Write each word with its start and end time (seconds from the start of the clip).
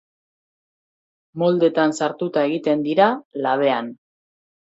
Moldetan 1.41 1.93
sartuta 1.99 2.43
egiten 2.49 2.83
dira, 2.89 3.11
labean. 3.49 3.93